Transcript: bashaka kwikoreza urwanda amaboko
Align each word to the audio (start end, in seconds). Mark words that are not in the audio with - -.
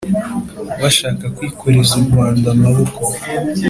bashaka 0.81 1.23
kwikoreza 1.35 1.93
urwanda 2.01 2.47
amaboko 2.55 3.01